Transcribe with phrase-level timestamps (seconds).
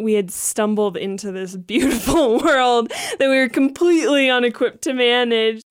[0.00, 5.62] we had stumbled into this beautiful world that we were completely unequipped to manage.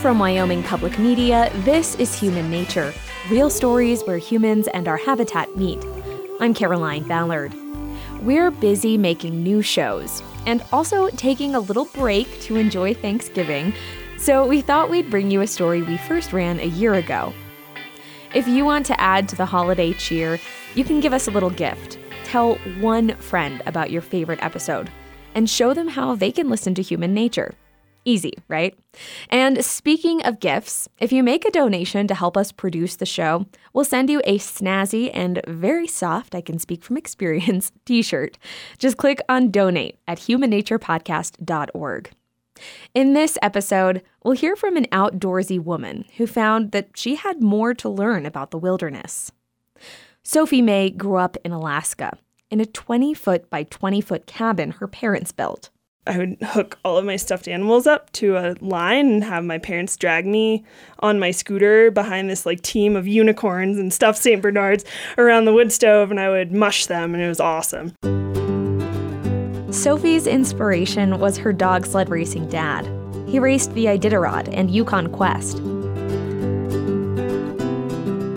[0.00, 2.92] From Wyoming Public Media, this is Human Nature
[3.30, 5.78] real stories where humans and our habitat meet.
[6.40, 7.54] I'm Caroline Ballard.
[8.22, 13.72] We're busy making new shows and also taking a little break to enjoy Thanksgiving,
[14.18, 17.32] so we thought we'd bring you a story we first ran a year ago.
[18.34, 20.38] If you want to add to the holiday cheer,
[20.74, 21.98] you can give us a little gift.
[22.24, 24.90] Tell one friend about your favorite episode
[25.34, 27.54] and show them how they can listen to human nature.
[28.04, 28.78] Easy, right?
[29.28, 33.46] And speaking of gifts, if you make a donation to help us produce the show,
[33.74, 38.38] we'll send you a snazzy and very soft, I can speak from experience, t shirt.
[38.78, 42.10] Just click on donate at humannaturepodcast.org.
[42.94, 47.74] In this episode, we'll hear from an outdoorsy woman who found that she had more
[47.74, 49.32] to learn about the wilderness.
[50.22, 52.18] Sophie May grew up in Alaska
[52.50, 55.70] in a 20 foot by 20 foot cabin her parents built.
[56.06, 59.58] I would hook all of my stuffed animals up to a line and have my
[59.58, 60.64] parents drag me
[61.00, 64.40] on my scooter behind this like team of unicorns and stuffed St.
[64.40, 64.84] Bernards
[65.18, 67.94] around the wood stove and I would mush them and it was awesome.
[69.70, 72.88] Sophie's inspiration was her dog sled racing dad.
[73.28, 75.58] He raced the Iditarod and Yukon Quest.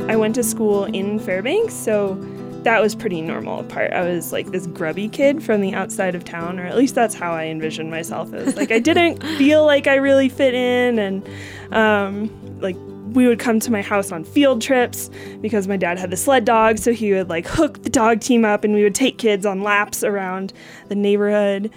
[0.09, 2.15] I went to school in Fairbanks, so
[2.63, 3.91] that was pretty normal part.
[3.91, 7.15] I was like this grubby kid from the outside of town, or at least that's
[7.15, 8.55] how I envisioned myself as.
[8.55, 11.27] Like I didn't feel like I really fit in, and
[11.73, 12.77] um, like
[13.13, 15.09] we would come to my house on field trips
[15.41, 18.45] because my dad had the sled dog, so he would like hook the dog team
[18.45, 20.53] up, and we would take kids on laps around
[20.89, 21.71] the neighborhood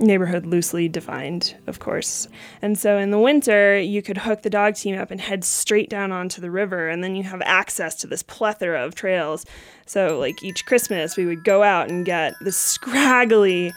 [0.00, 2.26] neighborhood loosely defined, of course.
[2.62, 5.90] And so in the winter, you could hook the dog team up and head straight
[5.90, 9.44] down onto the river, and then you have access to this plethora of trails.
[9.86, 13.72] So, like each Christmas, we would go out and get this scraggly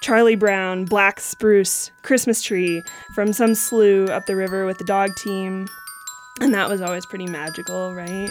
[0.00, 2.82] Charlie Brown black spruce Christmas tree
[3.14, 5.68] from some slough up the river with the dog team.
[6.40, 8.30] And that was always pretty magical, right?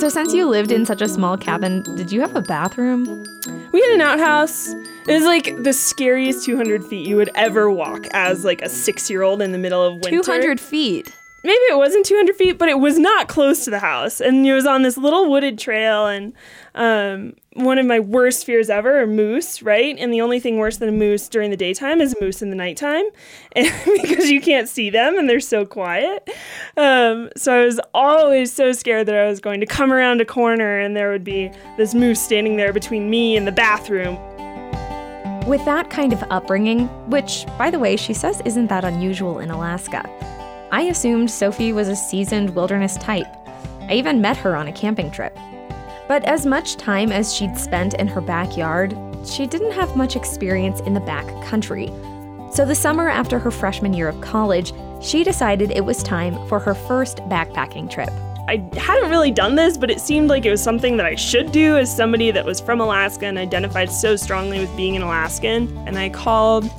[0.00, 3.35] So, since you lived in such a small cabin, did you have a bathroom?
[3.76, 4.68] We had an outhouse.
[4.68, 9.10] It was like the scariest 200 feet you would ever walk as like a six
[9.10, 10.22] year old in the middle of winter.
[10.22, 11.14] 200 feet
[11.44, 14.18] maybe it wasn't 200 feet, but it was not close to the house.
[14.18, 16.06] And it was on this little wooded trail.
[16.06, 16.32] And
[16.74, 19.96] um, one of my worst fears ever are moose, right?
[19.98, 22.50] And the only thing worse than a moose during the daytime is a moose in
[22.50, 23.04] the nighttime
[23.54, 26.28] because you can't see them and they're so quiet.
[26.76, 30.24] Um, so I was always so scared that I was going to come around a
[30.26, 34.16] corner and there would be this moose standing there between me and the bathroom.
[35.46, 39.50] With that kind of upbringing, which, by the way, she says isn't that unusual in
[39.50, 40.08] Alaska,
[40.72, 43.28] I assumed Sophie was a seasoned wilderness type.
[43.82, 45.38] I even met her on a camping trip.
[46.08, 50.80] But as much time as she'd spent in her backyard, she didn't have much experience
[50.80, 51.88] in the back country.
[52.52, 54.72] So the summer after her freshman year of college,
[55.02, 58.10] she decided it was time for her first backpacking trip.
[58.48, 61.50] I hadn't really done this, but it seemed like it was something that I should
[61.50, 65.76] do as somebody that was from Alaska and identified so strongly with being an Alaskan.
[65.88, 66.70] And I called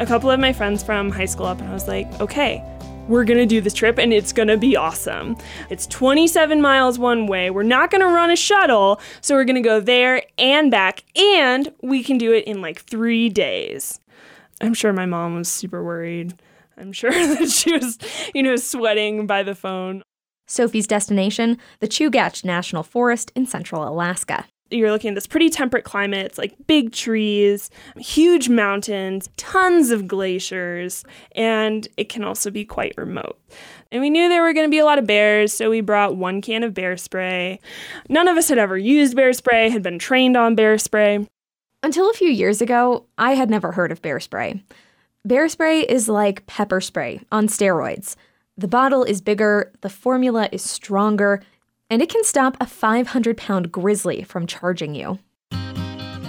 [0.00, 2.64] a couple of my friends from high school up and I was like, okay,
[3.08, 5.36] we're gonna do this trip and it's gonna be awesome.
[5.70, 7.50] It's 27 miles one way.
[7.50, 12.02] We're not gonna run a shuttle, so we're gonna go there and back, and we
[12.02, 14.00] can do it in like three days.
[14.60, 16.40] I'm sure my mom was super worried.
[16.76, 17.98] I'm sure that she was,
[18.34, 20.02] you know, sweating by the phone.
[20.46, 25.84] Sophie's destination, the Chugach National Forest in central Alaska you're looking at this pretty temperate
[25.84, 26.26] climate.
[26.26, 31.04] It's like big trees, huge mountains, tons of glaciers,
[31.36, 33.38] and it can also be quite remote.
[33.90, 36.16] And we knew there were going to be a lot of bears, so we brought
[36.16, 37.60] one can of bear spray.
[38.08, 41.26] None of us had ever used bear spray, had been trained on bear spray.
[41.82, 44.62] Until a few years ago, I had never heard of bear spray.
[45.24, 48.16] Bear spray is like pepper spray on steroids.
[48.56, 51.42] The bottle is bigger, the formula is stronger,
[51.92, 55.18] and it can stop a 500 pound grizzly from charging you.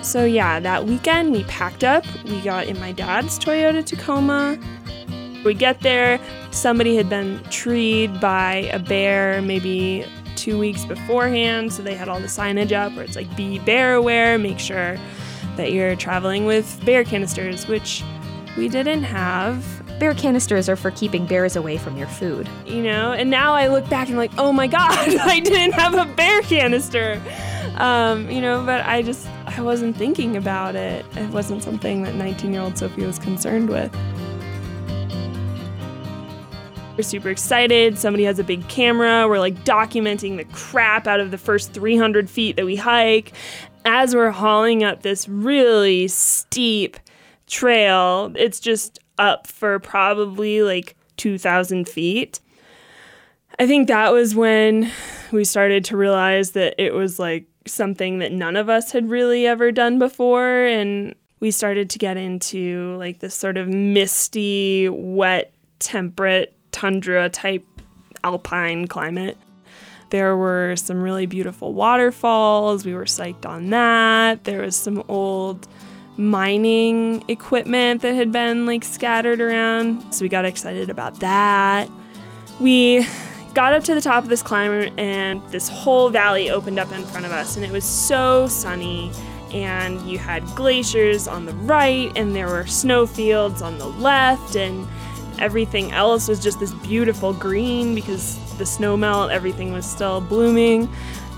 [0.01, 2.04] So, yeah, that weekend we packed up.
[2.25, 4.60] We got in my dad's Toyota Tacoma.
[5.45, 6.19] We get there,
[6.51, 10.06] somebody had been treed by a bear maybe
[10.36, 11.71] two weeks beforehand.
[11.71, 14.98] So, they had all the signage up where it's like, be bear aware, make sure
[15.56, 18.04] that you're traveling with bear canisters, which
[18.57, 19.82] we didn't have.
[20.00, 22.50] Bear canisters are for keeping bears away from your food.
[22.66, 25.74] You know, and now I look back and I'm like, oh my god, I didn't
[25.74, 27.22] have a bear canister.
[27.75, 31.06] Um, you know, but I just, I wasn't thinking about it.
[31.16, 33.95] It wasn't something that 19 year old Sophie was concerned with.
[36.95, 37.98] We're super excited.
[37.98, 39.28] Somebody has a big camera.
[39.28, 43.34] We're like documenting the crap out of the first 300 feet that we hike.
[43.84, 46.98] As we're hauling up this really steep
[47.48, 52.39] trail, it's just up for probably like 2,000 feet.
[53.60, 54.92] I think that was when
[55.31, 59.45] we started to realize that it was like something that none of us had really
[59.45, 60.65] ever done before.
[60.65, 67.66] And we started to get into like this sort of misty, wet, temperate tundra type
[68.24, 69.38] alpine climate.
[70.09, 72.86] There were some really beautiful waterfalls.
[72.86, 74.44] We were psyched on that.
[74.44, 75.68] There was some old
[76.18, 80.13] mining equipment that had been like scattered around.
[80.13, 81.89] So we got excited about that.
[82.60, 83.06] We
[83.54, 87.04] got up to the top of this climber and this whole valley opened up in
[87.04, 89.12] front of us and it was so sunny
[89.54, 94.88] and you had glaciers on the right and there were snowfields on the left and
[95.39, 100.89] everything else was just this beautiful green because the snow melt everything was still blooming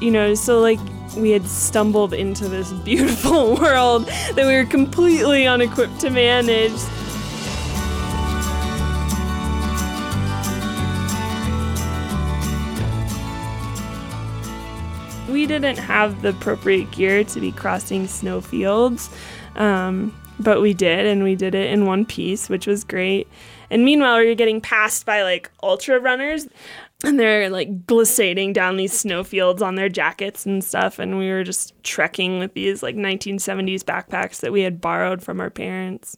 [0.02, 0.80] you know so like
[1.18, 6.74] we had stumbled into this beautiful world that we were completely unequipped to manage
[15.36, 19.10] we didn't have the appropriate gear to be crossing snow fields,
[19.58, 23.28] um, but we did, and we did it in one piece, which was great.
[23.70, 26.48] And meanwhile, we were getting passed by like ultra runners,
[27.06, 31.00] and they're like glissading down these snowfields on their jackets and stuff.
[31.00, 35.40] And we were just trekking with these like 1970s backpacks that we had borrowed from
[35.40, 36.18] our parents.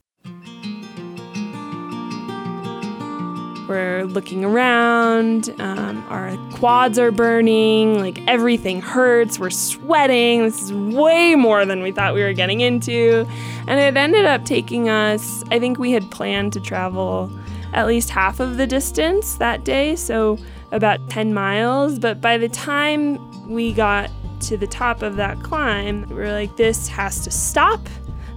[3.68, 5.50] We're looking around.
[5.60, 8.00] Um, our quads are burning.
[8.00, 9.40] Like everything hurts.
[9.40, 10.44] We're sweating.
[10.44, 13.28] This is way more than we thought we were getting into.
[13.68, 17.30] And it ended up taking us, I think we had planned to travel
[17.74, 19.98] at least half of the distance that day.
[19.98, 20.40] So
[20.72, 22.00] about 10 miles.
[22.00, 24.12] But by the time we got
[24.42, 27.82] to the top of that climb, we were like, this has to stop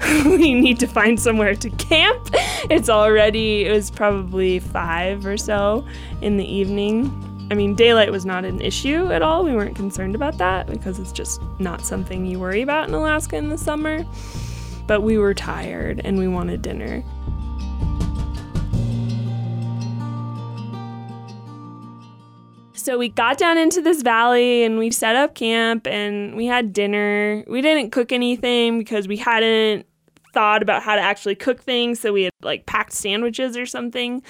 [0.25, 2.31] we need to find somewhere to camp.
[2.71, 5.85] It's already, it was probably five or so
[6.23, 7.27] in the evening.
[7.51, 9.45] I mean, daylight was not an issue at all.
[9.45, 13.37] We weren't concerned about that because it's just not something you worry about in Alaska
[13.37, 14.07] in the summer.
[14.87, 17.05] But we were tired and we wanted dinner.
[22.73, 26.73] So we got down into this valley and we set up camp and we had
[26.73, 27.45] dinner.
[27.47, 29.87] We didn't cook anything because we hadn't
[30.33, 32.01] thought about how to actually cook things.
[32.01, 34.23] So we had like packed sandwiches or something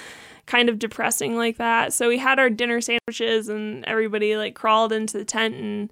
[0.47, 1.93] kind of depressing like that.
[1.93, 5.91] So we had our dinner sandwiches and everybody like crawled into the tent and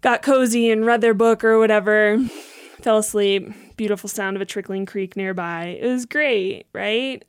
[0.00, 2.18] got cozy and read their book or whatever.
[2.80, 3.76] Fell asleep.
[3.76, 5.78] Beautiful sound of a trickling creek nearby.
[5.80, 7.24] It was great, right?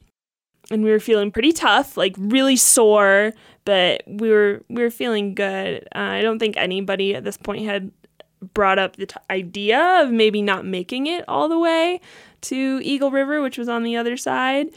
[0.72, 3.34] And we were feeling pretty tough, like really sore,
[3.66, 5.84] but we were we were feeling good.
[5.94, 7.92] Uh, I don't think anybody at this point had
[8.54, 12.02] brought up the t- idea of maybe not making it all the way
[12.42, 14.70] to Eagle River, which was on the other side.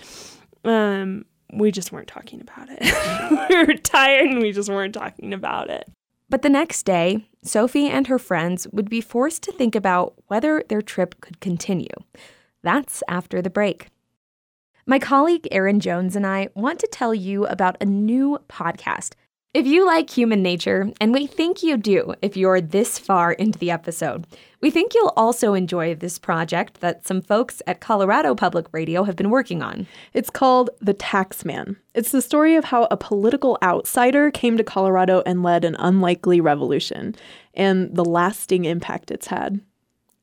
[0.64, 3.48] Um, we just weren't talking about it.
[3.48, 5.88] we were tired and we just weren't talking about it.
[6.28, 10.62] But the next day, Sophie and her friends would be forced to think about whether
[10.68, 11.94] their trip could continue.
[12.62, 13.88] That's after the break.
[14.86, 19.14] My colleague Erin Jones and I want to tell you about a new podcast
[19.54, 23.56] if you like human nature, and we think you do if you're this far into
[23.56, 24.26] the episode,
[24.60, 29.14] we think you'll also enjoy this project that some folks at Colorado Public Radio have
[29.14, 29.86] been working on.
[30.12, 31.76] It's called The Taxman.
[31.94, 36.40] It's the story of how a political outsider came to Colorado and led an unlikely
[36.40, 37.14] revolution,
[37.54, 39.60] and the lasting impact it's had.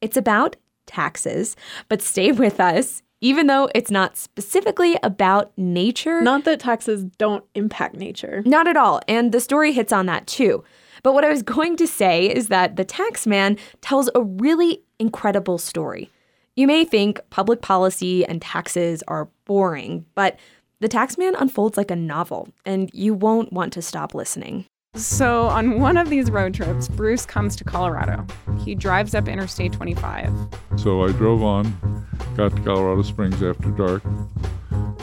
[0.02, 1.56] It's about taxes,
[1.88, 6.22] but stay with us even though it's not specifically about nature.
[6.22, 8.44] Not that taxes don't impact nature.
[8.46, 9.02] Not at all.
[9.08, 10.64] And the story hits on that too.
[11.04, 14.84] But what I was going to say is that the tax man tells a really
[15.00, 16.10] incredible story.
[16.56, 20.38] You may think public policy and taxes are boring, but
[20.80, 24.66] the tax man unfolds like a novel, and you won't want to stop listening.
[24.94, 28.26] So, on one of these road trips, Bruce comes to Colorado.
[28.60, 30.30] He drives up Interstate 25.
[30.76, 32.06] So I drove on,
[32.36, 34.04] got to Colorado Springs after dark,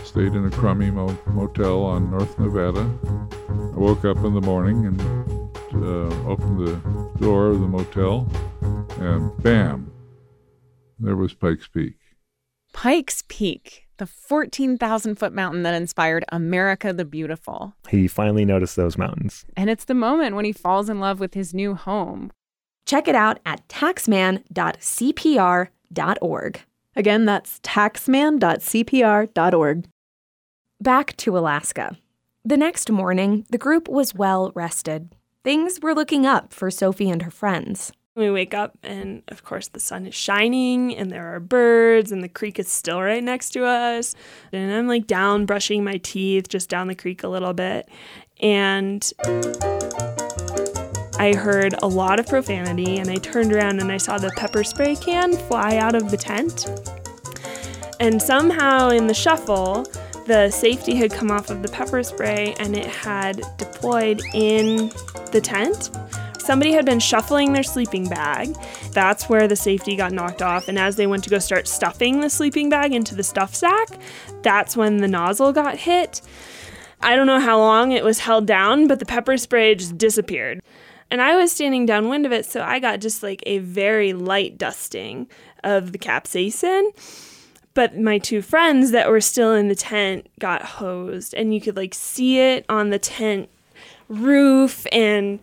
[0.05, 2.83] stayed in a crummy mo- motel on North Nevada.
[3.51, 5.01] I woke up in the morning and
[5.73, 8.31] uh, opened the door of the motel,
[9.01, 9.91] and bam,
[10.99, 11.97] there was Pikes Peak.
[12.75, 17.75] Pikes Peak the 14,000 foot mountain that inspired America the Beautiful.
[17.89, 19.45] He finally noticed those mountains.
[19.57, 22.33] And it's the moment when he falls in love with his new home.
[22.87, 26.61] Check it out at taxman.cpr.org.
[26.97, 29.89] Again, that's taxman.cpr.org.
[30.81, 31.99] Back to Alaska.
[32.45, 35.13] The next morning, the group was well rested.
[35.45, 37.93] Things were looking up for Sophie and her friends.
[38.19, 42.21] We wake up, and of course, the sun is shining, and there are birds, and
[42.21, 44.17] the creek is still right next to us.
[44.51, 47.89] And I'm like down brushing my teeth just down the creek a little bit.
[48.41, 49.09] And
[51.17, 54.65] I heard a lot of profanity, and I turned around and I saw the pepper
[54.65, 56.67] spray can fly out of the tent.
[58.01, 59.87] And somehow, in the shuffle,
[60.27, 64.89] the safety had come off of the pepper spray and it had deployed in
[65.31, 65.91] the tent.
[66.49, 68.57] Somebody had been shuffling their sleeping bag.
[68.93, 70.67] That's where the safety got knocked off.
[70.67, 73.89] And as they went to go start stuffing the sleeping bag into the stuff sack,
[74.41, 76.23] that's when the nozzle got hit.
[77.03, 80.63] I don't know how long it was held down, but the pepper spray just disappeared.
[81.11, 84.57] And I was standing downwind of it, so I got just like a very light
[84.57, 85.29] dusting
[85.63, 86.93] of the capsaicin.
[87.75, 91.77] But my two friends that were still in the tent got hosed, and you could
[91.77, 93.51] like see it on the tent
[94.09, 95.41] roof, and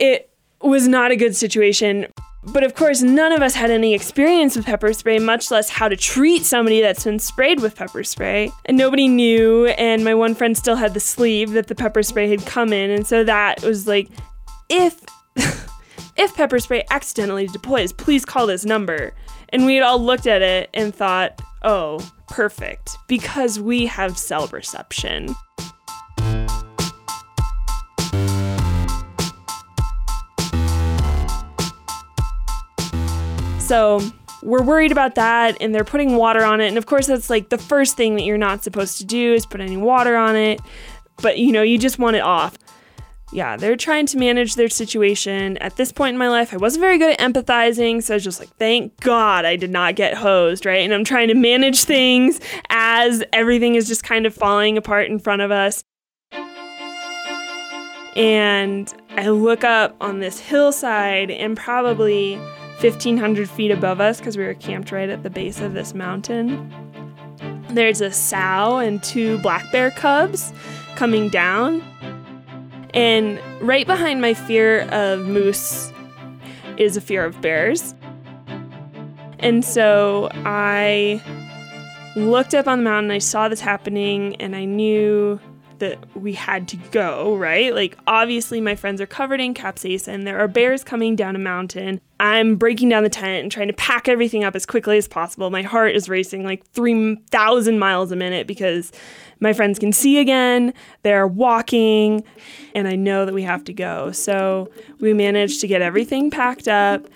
[0.00, 0.30] it
[0.60, 2.06] was not a good situation.
[2.42, 5.88] But of course, none of us had any experience with pepper spray, much less how
[5.88, 8.50] to treat somebody that's been sprayed with pepper spray.
[8.64, 12.30] And nobody knew, and my one friend still had the sleeve that the pepper spray
[12.30, 14.08] had come in, and so that was like
[14.70, 15.04] if
[16.16, 19.12] if pepper spray accidentally deploys, please call this number.
[19.50, 24.46] And we had all looked at it and thought, oh, perfect, because we have cell
[24.46, 25.34] reception.
[33.70, 34.00] So
[34.42, 36.66] we're worried about that and they're putting water on it.
[36.66, 39.46] And of course, that's like the first thing that you're not supposed to do is
[39.46, 40.60] put any water on it.
[41.22, 42.58] But you know, you just want it off
[43.32, 45.56] yeah, they're trying to manage their situation.
[45.58, 48.24] At this point in my life, I wasn't very good at empathizing, so I was
[48.24, 50.80] just like, thank God I did not get hosed, right?
[50.80, 55.20] And I'm trying to manage things as everything is just kind of falling apart in
[55.20, 55.84] front of us.
[58.16, 62.36] And I look up on this hillside, and probably
[62.82, 66.72] 1,500 feet above us, because we were camped right at the base of this mountain,
[67.70, 70.52] there's a sow and two black bear cubs
[70.96, 71.82] coming down
[72.94, 75.92] and right behind my fear of moose
[76.76, 77.94] is a fear of bears.
[79.38, 81.22] And so I
[82.16, 85.40] looked up on the mountain, I saw this happening, and I knew
[85.80, 87.74] that we had to go, right?
[87.74, 90.24] Like, obviously, my friends are covered in capsaicin.
[90.24, 92.00] There are bears coming down a mountain.
[92.20, 95.50] I'm breaking down the tent and trying to pack everything up as quickly as possible.
[95.50, 98.92] My heart is racing like 3,000 miles a minute because
[99.40, 100.72] my friends can see again.
[101.02, 102.24] They're walking,
[102.74, 104.12] and I know that we have to go.
[104.12, 104.70] So
[105.00, 107.06] we managed to get everything packed up.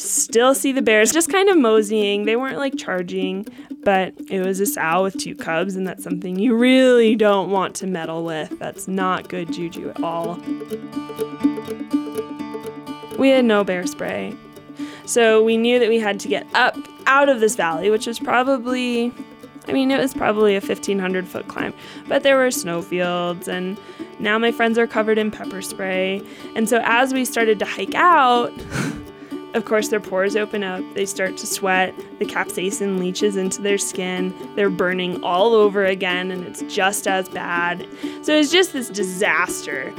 [0.00, 2.24] Still see the bears just kind of moseying.
[2.24, 3.46] They weren't like charging,
[3.82, 7.74] but it was a sow with two cubs, and that's something you really don't want
[7.76, 8.58] to meddle with.
[8.58, 10.36] That's not good juju at all.
[13.18, 14.34] We had no bear spray.
[15.04, 18.18] So we knew that we had to get up out of this valley, which was
[18.18, 19.12] probably
[19.68, 21.74] I mean, it was probably a 1500 foot climb,
[22.08, 23.78] but there were snowfields, and
[24.18, 26.22] now my friends are covered in pepper spray.
[26.56, 28.52] And so as we started to hike out,
[29.54, 33.78] of course, their pores open up, they start to sweat, the capsaicin leaches into their
[33.78, 37.86] skin, they're burning all over again, and it's just as bad.
[38.22, 39.92] So it's just this disaster.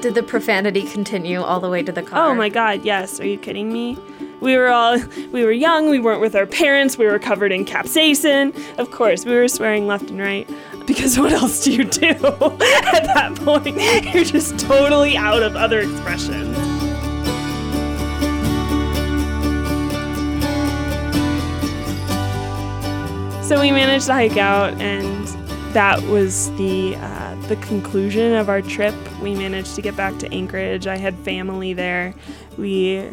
[0.00, 2.30] Did the profanity continue all the way to the car?
[2.30, 3.20] Oh my god, yes.
[3.20, 3.96] Are you kidding me?
[4.40, 4.98] We were all
[5.30, 8.52] we were young, we weren't with our parents, we were covered in capsaicin.
[8.78, 10.50] Of course, we were swearing left and right.
[10.86, 13.76] Because what else do you do at that point?
[14.12, 16.61] You're just totally out of other expressions.
[23.52, 25.26] So we managed to hike out, and
[25.74, 28.94] that was the uh, the conclusion of our trip.
[29.20, 30.86] We managed to get back to Anchorage.
[30.86, 32.14] I had family there.
[32.56, 33.10] We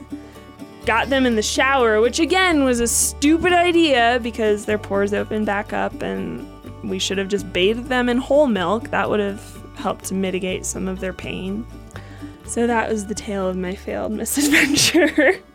[0.86, 5.46] got them in the shower, which again was a stupid idea because their pores opened
[5.46, 6.48] back up and
[6.90, 8.92] we should have just bathed them in whole milk.
[8.92, 9.44] That would have
[9.76, 11.68] helped to mitigate some of their pain.
[12.46, 15.42] So that was the tale of my failed misadventure.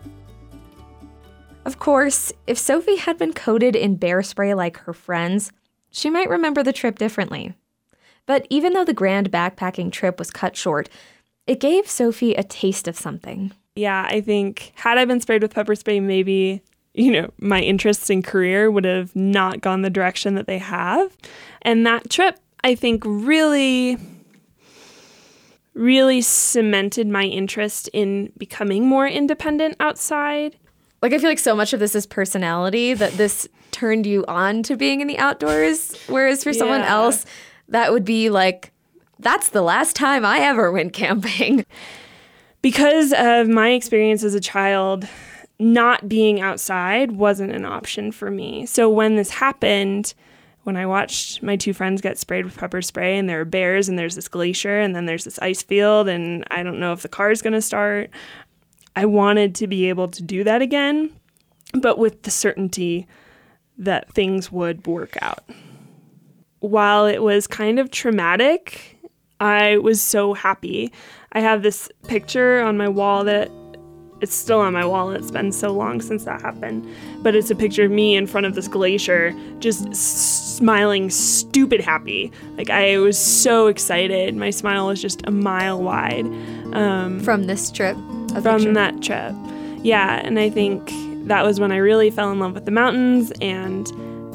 [1.65, 5.53] of course, if Sophie had been coated in bear spray like her friends,
[5.91, 7.55] she might remember the trip differently.
[8.27, 10.89] But even though the grand backpacking trip was cut short,
[11.47, 15.55] it gave Sophie a taste of something yeah, I think had I been sprayed with
[15.55, 16.63] pepper spray, maybe,
[16.95, 21.17] you know, my interests in career would have not gone the direction that they have.
[21.63, 23.99] And that trip, I think, really
[25.75, 30.57] really cemented my interest in becoming more independent outside.
[31.05, 34.63] Like, I feel like so much of this is personality that this turned you on
[34.63, 35.95] to being in the outdoors.
[36.07, 37.27] Whereas for someone else,
[37.69, 38.73] that would be like,
[39.19, 41.67] that's the last time I ever went camping.
[42.63, 45.07] Because of my experience as a child,
[45.59, 48.65] not being outside wasn't an option for me.
[48.65, 50.15] So when this happened,
[50.63, 53.91] when I watched my two friends get sprayed with pepper spray and there are bears
[53.91, 57.03] and there's this glacier and then there's this ice field and I don't know if
[57.03, 58.09] the car is going to start,
[58.97, 61.11] I wanted to be able to do that again,
[61.73, 63.07] but with the certainty
[63.79, 65.45] that things would work out.
[66.61, 68.99] While it was kind of traumatic,
[69.41, 70.93] I was so happy.
[71.33, 73.51] I have this picture on my wall that
[74.21, 75.11] it's still on my wall.
[75.11, 76.89] It's been so long since that happened.
[77.23, 82.33] But it's a picture of me in front of this glacier, just smiling, stupid happy.
[82.57, 84.35] Like I was so excited.
[84.35, 86.27] My smile was just a mile wide
[86.73, 87.97] um, From this trip.
[88.37, 88.75] A from picture.
[88.75, 89.35] that trip.
[89.83, 90.91] Yeah, and I think
[91.27, 93.33] that was when I really fell in love with the mountains.
[93.41, 93.87] And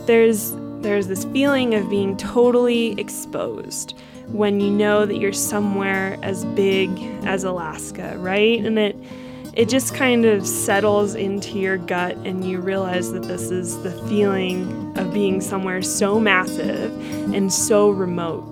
[0.08, 6.46] there's there's this feeling of being totally exposed when you know that you're somewhere as
[6.46, 6.89] big
[7.25, 8.60] as Alaska, right?
[8.63, 8.96] And it
[9.53, 13.91] it just kind of settles into your gut and you realize that this is the
[14.08, 16.94] feeling of being somewhere so massive
[17.34, 18.46] and so remote.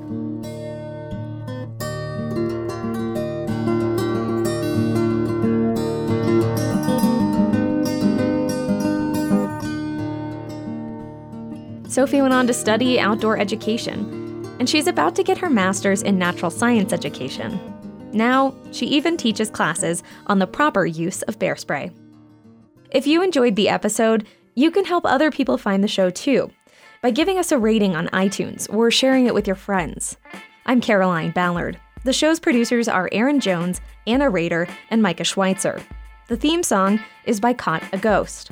[11.97, 16.15] Sophie went on to study outdoor education, and she's about to get her master's in
[16.15, 17.59] natural science education.
[18.13, 21.89] Now, she even teaches classes on the proper use of bear spray.
[22.91, 26.51] If you enjoyed the episode, you can help other people find the show too
[27.01, 30.17] by giving us a rating on iTunes or sharing it with your friends.
[30.67, 31.79] I'm Caroline Ballard.
[32.03, 35.81] The show's producers are Aaron Jones, Anna Rader, and Micah Schweitzer.
[36.27, 38.51] The theme song is by Caught a Ghost.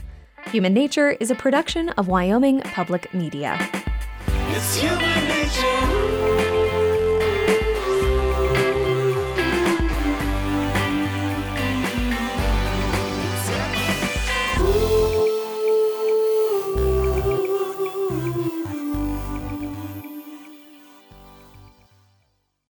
[0.52, 3.58] Human Nature is a production of Wyoming Public Media.